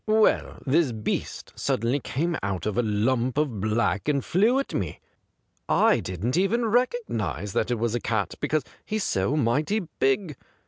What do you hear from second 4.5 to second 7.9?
at me. I didn't even recognise that it